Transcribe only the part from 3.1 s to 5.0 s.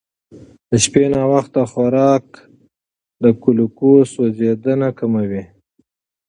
د ګلوکوز سوځېدنه